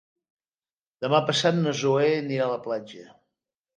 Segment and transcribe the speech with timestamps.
[1.05, 3.07] Demà passat na Zoè anirà a la platja.